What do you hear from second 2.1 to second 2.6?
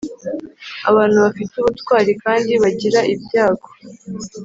kandi